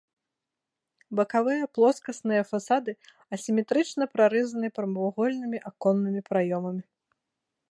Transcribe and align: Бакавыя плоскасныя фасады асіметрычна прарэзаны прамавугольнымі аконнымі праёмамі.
Бакавыя 1.19 1.65
плоскасныя 1.77 2.43
фасады 2.53 2.91
асіметрычна 3.37 4.03
прарэзаны 4.17 4.67
прамавугольнымі 4.79 5.57
аконнымі 5.73 6.21
праёмамі. 6.33 6.83